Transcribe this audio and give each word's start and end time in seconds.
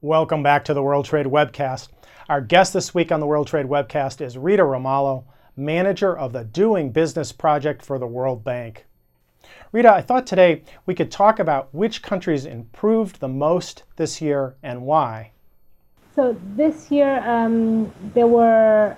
Welcome 0.00 0.44
back 0.44 0.64
to 0.66 0.74
the 0.74 0.82
World 0.82 1.06
Trade 1.06 1.26
Webcast. 1.26 1.88
Our 2.28 2.40
guest 2.40 2.72
this 2.72 2.94
week 2.94 3.10
on 3.10 3.18
the 3.18 3.26
World 3.26 3.48
Trade 3.48 3.66
Webcast 3.66 4.20
is 4.20 4.38
Rita 4.38 4.62
Ramalho, 4.62 5.24
manager 5.56 6.16
of 6.16 6.32
the 6.32 6.44
Doing 6.44 6.92
Business 6.92 7.32
Project 7.32 7.84
for 7.84 7.98
the 7.98 8.06
World 8.06 8.44
Bank. 8.44 8.86
Rita, 9.72 9.92
I 9.92 10.00
thought 10.00 10.24
today 10.24 10.62
we 10.86 10.94
could 10.94 11.10
talk 11.10 11.40
about 11.40 11.74
which 11.74 12.00
countries 12.00 12.46
improved 12.46 13.18
the 13.18 13.26
most 13.26 13.82
this 13.96 14.22
year 14.22 14.54
and 14.62 14.82
why. 14.82 15.32
So, 16.14 16.36
this 16.54 16.92
year 16.92 17.18
um, 17.28 17.92
there 18.14 18.28
were 18.28 18.96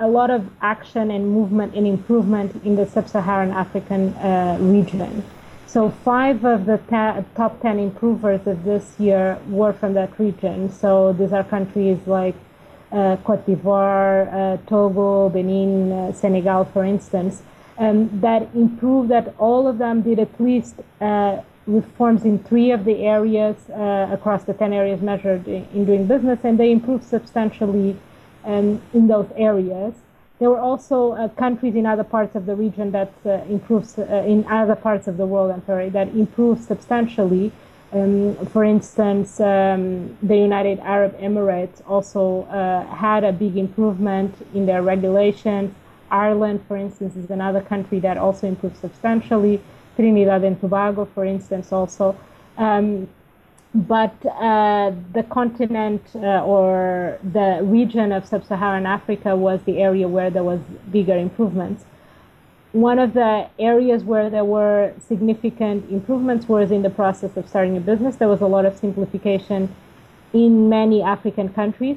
a 0.00 0.06
lot 0.06 0.28
of 0.28 0.46
action 0.60 1.12
and 1.12 1.32
movement 1.32 1.74
and 1.74 1.86
improvement 1.86 2.62
in 2.62 2.76
the 2.76 2.84
sub 2.84 3.08
Saharan 3.08 3.52
African 3.52 4.12
uh, 4.16 4.58
region. 4.60 5.24
So, 5.76 5.90
five 5.90 6.46
of 6.46 6.64
the 6.64 6.78
ta- 6.88 7.22
top 7.34 7.60
10 7.60 7.78
improvers 7.78 8.46
of 8.46 8.64
this 8.64 8.98
year 8.98 9.38
were 9.46 9.74
from 9.74 9.92
that 9.92 10.18
region. 10.18 10.72
So, 10.72 11.12
these 11.12 11.34
are 11.34 11.44
countries 11.44 11.98
like 12.06 12.34
uh, 12.90 13.16
Cote 13.24 13.44
d'Ivoire, 13.44 14.32
uh, 14.32 14.56
Togo, 14.66 15.28
Benin, 15.28 15.92
uh, 15.92 16.12
Senegal, 16.14 16.64
for 16.64 16.82
instance 16.82 17.42
um, 17.78 18.20
that 18.20 18.48
improved 18.54 19.10
that 19.10 19.34
all 19.38 19.68
of 19.68 19.78
them 19.78 20.02
did 20.02 20.18
at 20.18 20.40
least 20.40 20.76
uh, 21.00 21.42
reforms 21.66 22.24
in 22.24 22.38
three 22.44 22.70
of 22.70 22.84
the 22.84 23.04
areas 23.04 23.56
uh, 23.70 24.08
across 24.10 24.44
the 24.44 24.54
10 24.54 24.72
areas 24.72 25.00
measured 25.02 25.46
in, 25.46 25.66
in, 25.74 25.84
doing 25.84 26.06
business, 26.06 26.38
and 26.44 26.58
they 26.58 26.70
improved 26.70 27.04
substantially 27.04 27.96
um, 28.44 28.80
in 28.94 29.08
those 29.08 29.28
areas. 29.36 29.94
There 30.38 30.50
were 30.50 30.60
also 30.60 31.12
uh, 31.12 31.28
countries 31.28 31.74
in 31.74 31.86
other 31.86 32.04
parts 32.04 32.34
of 32.36 32.46
the 32.46 32.54
region 32.54 32.90
that 32.92 33.12
uh, 33.24 33.30
uh, 33.30 34.02
in 34.32 34.44
other 34.48 34.76
parts 34.76 35.08
of 35.08 35.16
the 35.16 35.26
world, 35.26 35.50
I'm 35.50 35.64
sorry, 35.64 35.88
that 35.90 36.08
improved 36.08 36.62
substantially. 36.64 37.52
Um, 37.92 38.36
for 38.46 38.64
instance, 38.64 39.40
um, 39.40 40.16
the 40.22 40.36
United 40.36 40.80
Arab 40.80 41.18
Emirates 41.18 41.80
also 41.86 42.42
uh, 42.44 42.84
had 42.94 43.24
a 43.24 43.32
big 43.32 43.56
improvement 43.56 44.34
in 44.54 44.66
their 44.66 44.82
regulations 44.82 45.72
Ireland, 46.10 46.64
for 46.68 46.76
instance, 46.76 47.16
is 47.16 47.30
another 47.30 47.60
country 47.60 47.98
that 48.00 48.16
also 48.16 48.46
improved 48.46 48.76
substantially. 48.78 49.60
Trinidad 49.96 50.44
and 50.44 50.60
Tobago, 50.60 51.04
for 51.06 51.24
instance, 51.24 51.72
also. 51.72 52.16
Um, 52.56 53.08
but 53.76 54.14
uh, 54.24 54.92
the 55.12 55.22
continent 55.24 56.02
uh, 56.14 56.44
or 56.44 57.18
the 57.22 57.60
region 57.62 58.12
of 58.12 58.26
sub-Saharan 58.26 58.86
Africa 58.86 59.36
was 59.36 59.62
the 59.64 59.78
area 59.78 60.08
where 60.08 60.30
there 60.30 60.44
was 60.44 60.60
bigger 60.90 61.16
improvements. 61.16 61.84
One 62.72 62.98
of 62.98 63.14
the 63.14 63.48
areas 63.58 64.04
where 64.04 64.28
there 64.28 64.44
were 64.44 64.92
significant 64.98 65.90
improvements 65.90 66.48
was 66.48 66.70
in 66.70 66.82
the 66.82 66.90
process 66.90 67.36
of 67.36 67.48
starting 67.48 67.76
a 67.76 67.80
business. 67.80 68.16
There 68.16 68.28
was 68.28 68.40
a 68.40 68.46
lot 68.46 68.66
of 68.66 68.76
simplification 68.76 69.74
in 70.32 70.68
many 70.68 71.02
African 71.02 71.48
countries 71.48 71.96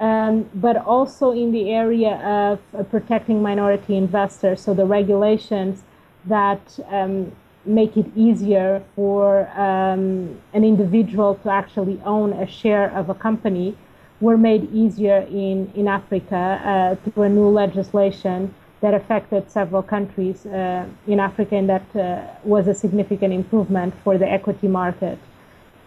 um, 0.00 0.48
but 0.54 0.76
also 0.76 1.32
in 1.32 1.52
the 1.52 1.70
area 1.70 2.14
of 2.16 2.60
uh, 2.78 2.84
protecting 2.84 3.42
minority 3.42 3.96
investors. 3.96 4.60
So 4.60 4.74
the 4.74 4.84
regulations 4.84 5.82
that 6.26 6.78
um, 6.88 7.32
make 7.68 7.96
it 7.96 8.06
easier 8.16 8.82
for 8.96 9.48
um, 9.58 10.40
an 10.52 10.64
individual 10.64 11.34
to 11.42 11.50
actually 11.50 12.00
own 12.04 12.32
a 12.32 12.46
share 12.46 12.90
of 12.96 13.10
a 13.10 13.14
company 13.14 13.76
were 14.20 14.36
made 14.36 14.72
easier 14.72 15.18
in, 15.30 15.70
in 15.74 15.86
Africa 15.86 16.60
uh, 16.64 17.10
through 17.10 17.22
a 17.24 17.28
new 17.28 17.48
legislation 17.48 18.52
that 18.80 18.94
affected 18.94 19.50
several 19.50 19.82
countries 19.82 20.46
uh, 20.46 20.86
in 21.06 21.20
Africa, 21.20 21.56
and 21.56 21.68
that 21.68 21.96
uh, 21.96 22.22
was 22.44 22.68
a 22.68 22.74
significant 22.74 23.32
improvement 23.32 23.92
for 24.04 24.18
the 24.18 24.28
equity 24.28 24.68
market 24.68 25.18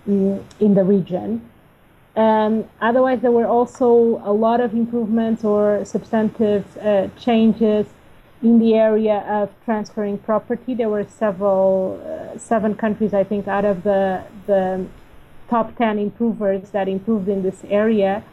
in, 0.05 0.37
mm, 0.37 0.43
in 0.59 0.73
the 0.73 0.83
region. 0.83 1.41
Um, 2.15 2.65
otherwise, 2.81 3.21
there 3.21 3.31
were 3.31 3.47
also 3.47 4.21
a 4.25 4.33
lot 4.33 4.59
of 4.59 4.73
improvements 4.73 5.45
or 5.45 5.85
substantive 5.85 6.65
uh, 6.77 7.07
changes 7.17 7.87
in 8.41 8.59
the 8.59 8.73
area 8.73 9.19
of 9.29 9.49
transferring 9.65 10.17
property. 10.17 10.73
There 10.73 10.89
were 10.89 11.05
several, 11.05 12.01
uh, 12.03 12.37
seven 12.37 12.75
countries, 12.75 13.13
I 13.13 13.23
think, 13.23 13.47
out 13.47 13.65
of 13.65 13.83
the, 13.83 14.23
the 14.47 14.87
top 15.49 15.75
10 15.77 15.99
improvers 15.99 16.71
that 16.71 16.87
improved 16.87 17.27
in 17.27 17.43
this 17.43 17.63
area. 17.67 18.23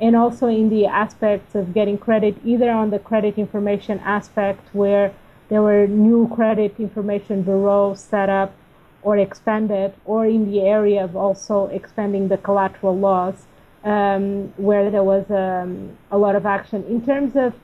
And 0.00 0.14
also 0.14 0.46
in 0.46 0.70
the 0.70 0.86
aspects 0.86 1.54
of 1.54 1.74
getting 1.74 1.98
credit, 1.98 2.36
either 2.44 2.70
on 2.70 2.90
the 2.90 2.98
credit 2.98 3.36
information 3.36 3.98
aspect, 4.00 4.68
where 4.72 5.12
there 5.48 5.60
were 5.60 5.86
new 5.86 6.28
credit 6.34 6.76
information 6.78 7.42
bureaus 7.42 8.00
set 8.00 8.28
up 8.28 8.54
or 9.02 9.16
expanded, 9.16 9.92
or 10.04 10.26
in 10.26 10.50
the 10.50 10.60
area 10.60 11.04
of 11.04 11.16
also 11.16 11.66
expanding 11.66 12.28
the 12.28 12.36
collateral 12.36 12.96
laws, 12.96 13.46
um, 13.84 14.52
where 14.56 14.90
there 14.90 15.04
was 15.04 15.30
um, 15.30 15.96
a 16.10 16.18
lot 16.18 16.36
of 16.36 16.44
action. 16.46 16.84
In 16.86 17.04
terms 17.04 17.36
of 17.36 17.54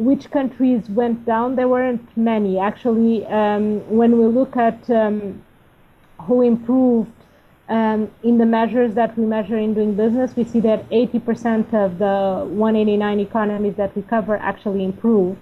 which 0.00 0.30
countries 0.30 0.88
went 0.88 1.24
down, 1.26 1.56
there 1.56 1.68
weren't 1.68 2.04
many. 2.16 2.58
Actually, 2.58 3.26
um, 3.26 3.64
when 3.88 4.18
we 4.18 4.26
look 4.26 4.56
at 4.56 4.88
um, 4.90 5.42
who 6.22 6.42
improved 6.42 7.12
um, 7.68 8.10
in 8.22 8.38
the 8.38 8.46
measures 8.46 8.94
that 8.94 9.16
we 9.16 9.24
measure 9.24 9.58
in 9.58 9.74
doing 9.74 9.94
business, 9.94 10.34
we 10.34 10.44
see 10.44 10.60
that 10.60 10.88
80% 10.90 11.72
of 11.74 11.98
the 11.98 12.44
189 12.48 13.20
economies 13.20 13.76
that 13.76 13.94
we 13.94 14.02
cover 14.02 14.36
actually 14.36 14.84
improved. 14.84 15.38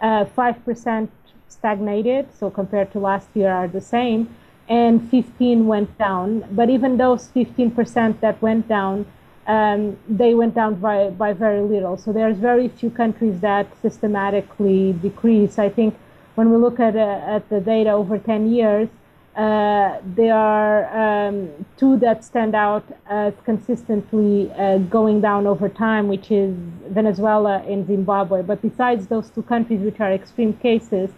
Uh, 0.00 0.24
5% 0.24 1.08
stagnated, 1.48 2.28
so 2.38 2.50
compared 2.50 2.92
to 2.92 2.98
last 2.98 3.28
year 3.34 3.50
are 3.50 3.68
the 3.68 3.80
same 3.80 4.28
and 4.68 5.10
15 5.10 5.66
went 5.66 5.96
down. 5.98 6.44
But 6.50 6.70
even 6.70 6.96
those 6.96 7.28
15% 7.28 8.20
that 8.20 8.40
went 8.40 8.68
down, 8.68 9.06
um, 9.46 9.98
they 10.08 10.34
went 10.34 10.54
down 10.54 10.76
by, 10.76 11.10
by 11.10 11.32
very 11.32 11.60
little. 11.60 11.96
So 11.96 12.12
there's 12.12 12.36
very 12.36 12.68
few 12.68 12.90
countries 12.90 13.40
that 13.40 13.66
systematically 13.82 14.92
decrease. 14.94 15.58
I 15.58 15.68
think 15.68 15.94
when 16.34 16.50
we 16.50 16.56
look 16.56 16.80
at, 16.80 16.96
uh, 16.96 17.20
at 17.26 17.48
the 17.48 17.60
data 17.60 17.90
over 17.90 18.18
10 18.18 18.52
years, 18.52 18.88
uh, 19.36 19.98
there 20.04 20.34
are 20.34 21.26
um, 21.26 21.50
two 21.76 21.96
that 21.98 22.22
stand 22.22 22.54
out 22.54 22.84
as 23.08 23.34
consistently 23.44 24.50
uh, 24.52 24.78
going 24.78 25.20
down 25.20 25.46
over 25.46 25.68
time, 25.68 26.06
which 26.06 26.30
is 26.30 26.54
Venezuela 26.88 27.58
and 27.66 27.84
Zimbabwe. 27.86 28.42
But 28.42 28.62
besides 28.62 29.08
those 29.08 29.30
two 29.30 29.42
countries, 29.42 29.80
which 29.80 29.98
are 29.98 30.12
extreme 30.12 30.52
cases, 30.54 31.10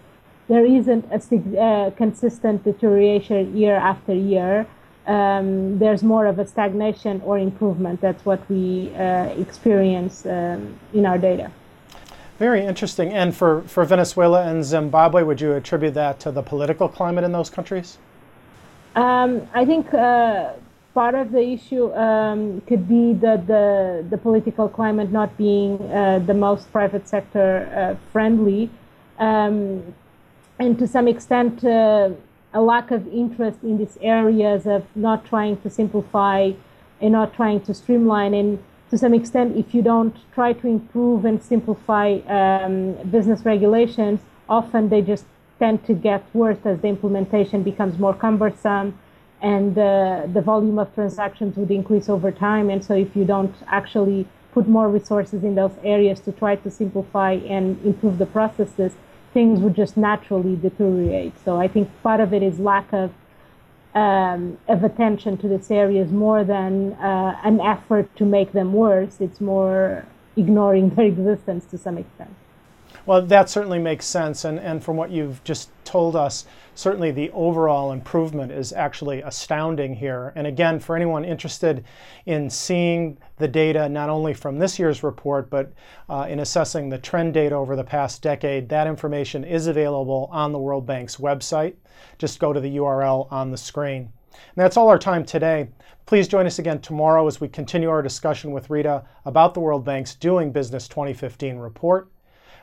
there 0.49 0.65
isn't 0.65 1.05
a 1.11 1.61
uh, 1.61 1.91
consistent 1.91 2.65
deterioration 2.65 3.55
year 3.55 3.77
after 3.77 4.15
year. 4.15 4.67
Um, 5.07 5.79
there's 5.79 6.03
more 6.03 6.27
of 6.27 6.39
a 6.39 6.47
stagnation 6.47 7.21
or 7.25 7.39
improvement. 7.39 8.01
That's 8.01 8.25
what 8.25 8.49
we 8.51 8.93
uh, 8.95 9.27
experience 9.39 10.27
um, 10.27 10.79
in 10.93 11.07
our 11.07 11.19
data. 11.19 11.51
Very 12.39 12.65
interesting. 12.65 13.13
And 13.13 13.35
for, 13.35 13.63
for 13.63 13.85
Venezuela 13.85 14.47
and 14.47 14.65
Zimbabwe, 14.65 15.23
would 15.23 15.41
you 15.41 15.55
attribute 15.55 15.95
that 15.95 16.21
to 16.21 16.31
the 16.31 16.43
political 16.43 16.89
climate 16.89 17.25
in 17.25 17.33
those 17.33 17.49
countries? 17.49 17.99
Um, 18.95 19.47
I 19.55 19.65
think 19.65 19.93
uh, 19.95 20.53
part 20.93 21.15
of 21.15 21.31
the 21.31 21.43
issue 21.43 21.93
um, 21.95 22.61
could 22.63 22.89
be 22.89 23.13
the, 23.13 23.43
the, 23.47 24.07
the, 24.09 24.19
political 24.19 24.69
climate 24.69 25.13
not 25.13 25.37
being 25.37 25.81
uh, 25.93 26.19
the 26.21 26.35
most 26.35 26.73
private 26.73 27.07
sector 27.07 27.69
uh, 27.75 28.11
friendly. 28.13 28.71
Um, 29.19 29.95
and 30.59 30.79
to 30.79 30.87
some 30.87 31.07
extent 31.09 31.63
uh, 31.65 32.11
a 32.57 32.61
lack 32.61 32.91
of 32.91 33.07
interest 33.23 33.59
in 33.63 33.77
these 33.77 33.99
areas 34.01 34.67
of 34.67 34.83
not 34.97 35.19
trying 35.33 35.57
to 35.59 35.69
simplify 35.69 36.39
and 37.03 37.13
not 37.13 37.35
trying 37.35 37.61
to 37.61 37.73
streamline. 37.75 38.33
And 38.33 38.51
to 38.91 38.97
some 38.97 39.13
extent 39.13 39.57
if 39.63 39.75
you 39.75 39.83
don't 39.83 40.17
try 40.33 40.55
to 40.61 40.67
improve 40.67 41.27
and 41.27 41.43
simplify 41.43 42.07
um, 42.39 42.95
business 43.17 43.45
regulations 43.45 44.21
often 44.49 44.89
they 44.89 45.03
just 45.03 45.27
tend 45.59 45.85
to 45.85 45.95
get 46.09 46.23
worse 46.33 46.59
as 46.65 46.81
the 46.81 46.89
implementation 46.89 47.63
becomes 47.63 47.99
more 47.99 48.15
cumbersome 48.15 48.99
and 49.43 49.77
uh, 49.77 50.27
the 50.33 50.41
volume 50.41 50.79
of 50.79 50.95
transactions 50.95 51.57
would 51.57 51.71
increase 51.71 52.09
over 52.09 52.31
time. 52.31 52.71
And 52.71 52.83
so 52.85 52.95
if 52.95 53.15
you 53.15 53.25
don't 53.25 53.55
actually 53.67 54.27
put 54.53 54.67
more 54.67 54.89
resources 54.89 55.45
in 55.45 55.55
those 55.55 55.77
areas 55.85 56.21
to 56.21 56.33
try 56.33 56.57
to 56.57 56.71
simplify 56.71 57.33
and 57.33 57.65
improve 57.85 58.17
the 58.19 58.27
processes 58.27 58.93
things 59.37 59.61
would 59.61 59.77
just 59.77 59.99
naturally 59.99 60.57
deteriorate. 60.57 61.35
So 61.45 61.61
I 61.61 61.69
think 61.69 61.91
part 62.03 62.21
of 62.21 62.33
it 62.33 62.43
is 62.43 62.59
lack 62.59 62.91
of 62.95 63.13
um, 63.95 64.57
of 64.67 64.83
attention 64.83 65.37
to 65.43 65.47
these 65.49 65.71
areas 65.71 66.11
more 66.11 66.43
than 66.43 66.95
uh, 66.95 67.39
an 67.45 67.61
effort 67.61 68.07
to 68.17 68.25
make 68.25 68.53
them 68.53 68.73
worse. 68.73 69.21
It's 69.21 69.41
more 69.41 70.07
ignoring 70.39 70.89
their 70.95 71.05
existence 71.05 71.67
to 71.73 71.77
some 71.77 71.99
extent. 71.99 72.35
Well, 73.05 73.23
that 73.23 73.51
certainly 73.51 73.79
makes 73.79 74.07
sense. 74.07 74.45
And, 74.45 74.59
and 74.59 74.83
from 74.83 74.97
what 74.97 75.11
you've 75.11 75.43
just 75.45 75.71
told 75.85 76.17
us, 76.17 76.47
certainly 76.75 77.11
the 77.11 77.31
overall 77.31 77.93
improvement 77.93 78.53
is 78.53 78.73
actually 78.73 79.23
astounding 79.23 79.95
here. 79.95 80.33
And 80.37 80.47
again, 80.47 80.79
for 80.79 80.95
anyone 80.95 81.25
interested 81.25 81.85
in 82.27 82.51
seeing 82.51 83.19
the 83.39 83.49
data, 83.49 83.89
not 83.89 84.11
only 84.11 84.35
from 84.35 84.59
this 84.59 84.79
year's 84.79 85.03
report, 85.03 85.51
but 85.51 85.73
uh, 86.09 86.27
in 86.29 86.41
assessing 86.41 86.89
the 86.89 86.99
trend 86.99 87.35
data 87.35 87.55
over 87.55 87.77
the 87.77 87.85
past 87.85 88.23
decade, 88.23 88.69
that 88.69 88.87
information 88.87 89.43
is 89.45 89.67
available 89.67 90.29
on 90.31 90.53
the 90.53 90.59
World 90.59 90.87
Bank's 90.87 91.17
website. 91.17 91.75
Just 92.19 92.41
go 92.41 92.53
to 92.53 92.61
the 92.61 92.77
URL 92.77 93.31
on 93.33 93.51
the 93.51 93.57
screen. 93.57 94.13
And 94.33 94.63
that's 94.63 94.77
all 94.77 94.89
our 94.89 94.99
time 94.99 95.25
today. 95.25 95.69
Please 96.05 96.29
join 96.29 96.47
us 96.47 96.59
again 96.59 96.81
tomorrow 96.81 97.27
as 97.27 97.41
we 97.41 97.49
continue 97.49 97.89
our 97.89 98.03
discussion 98.03 98.53
with 98.53 98.71
Rita 98.71 99.03
about 99.25 99.55
the 99.55 99.61
World 99.61 99.85
Bank's 99.85 100.15
Doing 100.15 100.53
Business 100.53 100.87
2015 100.89 101.57
report. 101.57 102.11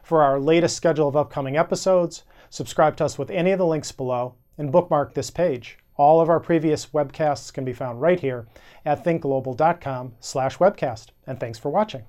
For 0.03 0.21
our 0.21 0.39
latest 0.39 0.75
schedule 0.75 1.07
of 1.07 1.15
upcoming 1.15 1.55
episodes, 1.55 2.23
subscribe 2.49 2.97
to 2.97 3.05
us 3.05 3.17
with 3.17 3.31
any 3.31 3.51
of 3.51 3.57
the 3.57 3.65
links 3.65 3.93
below 3.93 4.35
and 4.57 4.69
bookmark 4.71 5.13
this 5.13 5.29
page. 5.29 5.77
All 5.95 6.19
of 6.19 6.27
our 6.29 6.41
previous 6.41 6.87
webcasts 6.87 7.53
can 7.53 7.63
be 7.63 7.71
found 7.71 8.01
right 8.01 8.19
here 8.19 8.45
at 8.85 9.05
thinkglobal.com/webcast. 9.05 11.07
And 11.25 11.39
thanks 11.39 11.57
for 11.57 11.69
watching. 11.69 12.03